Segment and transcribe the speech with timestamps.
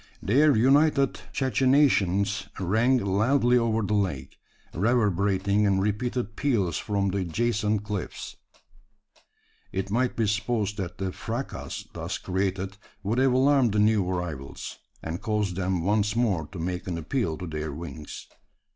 [0.19, 4.39] Their united cachinnations rang loudly over the lake
[4.73, 8.35] reverberating in repeated peals from the adjacent cliffs.
[9.71, 14.79] It might be supposed that the fracas thus created would have alarmed the new arrivals:
[15.03, 18.25] and caused them once more to make an appeal to their wings.